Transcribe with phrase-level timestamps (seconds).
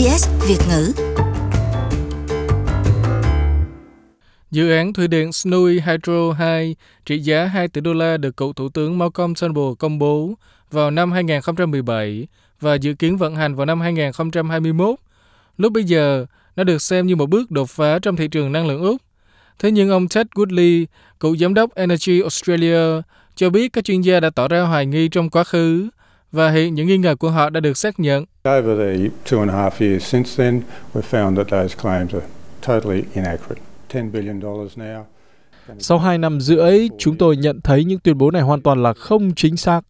[0.00, 0.92] SBS Việt ngữ.
[4.50, 6.76] Dự án thủy điện Snowy Hydro 2
[7.06, 10.34] trị giá 2 tỷ đô la được cựu Thủ tướng Malcolm Turnbull công bố
[10.70, 12.26] vào năm 2017
[12.60, 14.94] và dự kiến vận hành vào năm 2021.
[15.56, 18.66] Lúc bây giờ, nó được xem như một bước đột phá trong thị trường năng
[18.66, 19.02] lượng Úc.
[19.58, 20.86] Thế nhưng ông Ted Woodley,
[21.20, 23.02] cựu giám đốc Energy Australia,
[23.34, 25.88] cho biết các chuyên gia đã tỏ ra hoài nghi trong quá khứ
[26.32, 28.24] và hiện những nghi ngờ của họ đã được xác nhận.
[28.44, 30.62] Over the two and a half years since then,
[30.94, 32.26] we've found that those claims are
[32.62, 33.62] totally inaccurate.
[33.88, 34.40] $10 billion
[34.76, 35.04] now.
[35.78, 38.92] Sau 2 năm rưỡi, chúng tôi nhận thấy những tuyên bố này hoàn toàn là
[38.92, 39.80] không chính xác.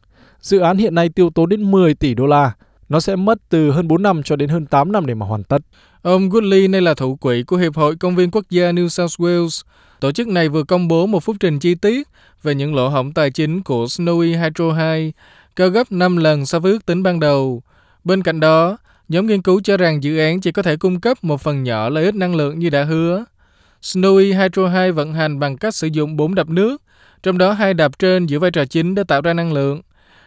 [0.40, 2.52] Dự án hiện nay tiêu tốn đến 10 tỷ đô la.
[2.88, 5.44] Nó sẽ mất từ hơn 4 năm cho đến hơn 8 năm để mà hoàn
[5.44, 5.62] tất.
[6.02, 9.20] Ông Woodley nay là thủ quỹ của Hiệp hội Công viên Quốc gia New South
[9.20, 9.62] Wales.
[10.00, 12.08] Tổ chức này vừa công bố một phúc trình chi tiết
[12.42, 15.12] về những lỗ hổng tài chính của Snowy Hydro 2,
[15.56, 17.62] cao gấp 5 lần so với ước tính ban đầu.
[18.10, 18.76] Bên cạnh đó,
[19.08, 21.88] nhóm nghiên cứu cho rằng dự án chỉ có thể cung cấp một phần nhỏ
[21.88, 23.24] lợi ích năng lượng như đã hứa.
[23.82, 26.82] Snowy Hydro 2 vận hành bằng cách sử dụng 4 đập nước,
[27.22, 29.82] trong đó hai đập trên giữ vai trò chính để tạo ra năng lượng.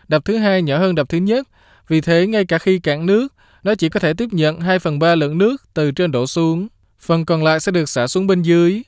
[0.07, 1.47] Đập thứ hai nhỏ hơn đập thứ nhất,
[1.87, 3.27] vì thế ngay cả khi cạn nước,
[3.63, 6.67] nó chỉ có thể tiếp nhận 2 phần 3 lượng nước từ trên đổ xuống.
[6.99, 8.81] Phần còn lại sẽ được xả xuống bên dưới.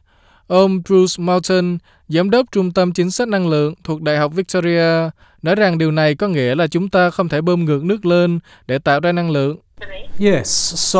[0.48, 1.78] Ông Bruce Moulton,
[2.10, 5.10] giám đốc Trung tâm Chính sách Năng lượng thuộc Đại học Victoria,
[5.42, 8.40] nói rằng điều này có nghĩa là chúng ta không thể bơm ngược nước lên
[8.68, 9.58] để tạo ra năng lượng.
[10.20, 11.00] Yes, so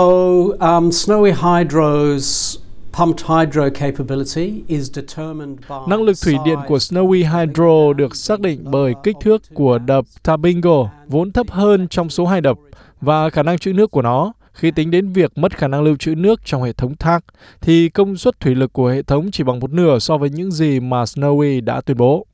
[0.60, 2.58] um, Snowy Hydro's
[2.94, 8.40] pumped hydro capability is determined by Năng lực thủy điện của Snowy Hydro được xác
[8.40, 12.58] định bởi kích thước của đập Tabingo, vốn thấp hơn trong số hai đập,
[13.02, 14.34] và khả năng trữ nước của nó.
[14.56, 17.20] Khi tính đến việc mất khả năng lưu trữ nước trong hệ thống thác,
[17.62, 20.52] thì công suất thủy lực của hệ thống chỉ bằng một nửa so với những
[20.52, 22.26] gì mà Snowy đã tuyên bố.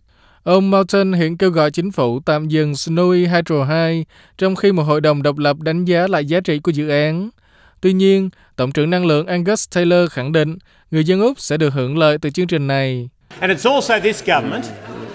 [0.43, 4.05] Ông Moulton hiện kêu gọi chính phủ tạm dừng Snowy Hydro 2,
[4.37, 7.29] trong khi một hội đồng độc lập đánh giá lại giá trị của dự án.
[7.81, 10.57] Tuy nhiên, Tổng trưởng Năng lượng Angus Taylor khẳng định
[10.91, 13.09] người dân Úc sẽ được hưởng lợi từ chương trình này.
[13.39, 14.63] And it's also this government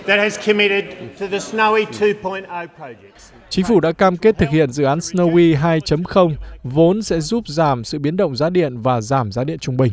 [0.06, 0.84] that has committed
[1.21, 3.33] to the Snowy 2.0 projects.
[3.50, 7.84] Chính phủ đã cam kết thực hiện dự án Snowy 2.0, vốn sẽ giúp giảm
[7.84, 9.93] sự biến động giá điện và giảm giá điện trung bình.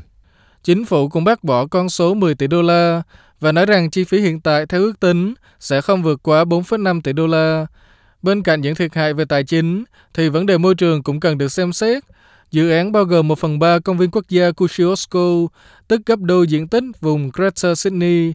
[0.64, 3.02] Chính phủ cũng bác bỏ con số 10 tỷ đô la
[3.40, 7.02] và nói rằng chi phí hiện tại theo ước tính sẽ không vượt quá 4,5
[7.02, 7.66] tỷ đô la.
[8.22, 11.38] Bên cạnh những thiệt hại về tài chính, thì vấn đề môi trường cũng cần
[11.38, 12.04] được xem xét.
[12.52, 15.48] Dự án bao gồm 1 phần 3 công viên quốc gia Kosciuszko,
[15.88, 18.34] tức gấp đôi diện tích vùng Greater Sydney.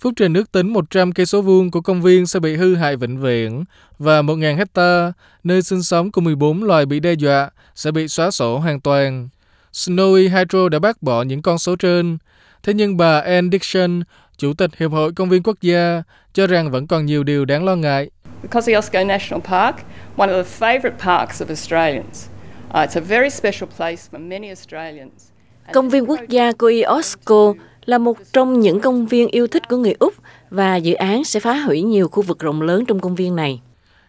[0.00, 2.96] Phúc trình ước tính 100 cây số vuông của công viên sẽ bị hư hại
[2.96, 3.64] vĩnh viễn
[3.98, 5.12] và 1.000 hecta
[5.44, 9.28] nơi sinh sống của 14 loài bị đe dọa sẽ bị xóa sổ hoàn toàn.
[9.72, 12.18] Snowy Hydro đã bác bỏ những con số trên.
[12.62, 14.02] Thế nhưng bà Anne Dixon,
[14.38, 17.64] Chủ tịch Hiệp hội Công viên Quốc gia, cho rằng vẫn còn nhiều điều đáng
[17.64, 18.10] lo ngại.
[18.42, 19.76] The Kosciuszko National Park,
[20.16, 22.28] one of the favourite parks of Australians.
[22.70, 25.30] Uh, it's a very special place for many Australians.
[25.72, 27.54] Công viên quốc gia Kosciuszko
[27.86, 30.14] là một trong những công viên yêu thích của người Úc
[30.50, 33.60] và dự án sẽ phá hủy nhiều khu vực rộng lớn trong công viên này.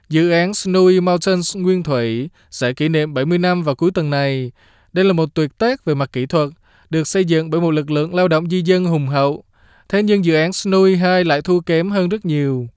[0.09, 4.51] Dự án Snowy Mountains Nguyên Thủy sẽ kỷ niệm 70 năm vào cuối tuần này.
[4.93, 6.49] Đây là một tuyệt tác về mặt kỹ thuật,
[6.89, 9.43] được xây dựng bởi một lực lượng lao động di dân hùng hậu.
[9.89, 12.67] Thế nhưng dự án Snowy 2 lại thua kém hơn rất nhiều.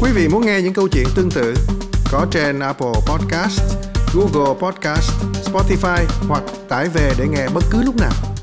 [0.00, 1.54] Quý vị muốn nghe những câu chuyện tương tự
[2.12, 3.60] có trên Apple Podcast,
[4.14, 5.10] Google Podcast,
[5.52, 8.35] Spotify hoặc tải về để nghe bất cứ lúc nào.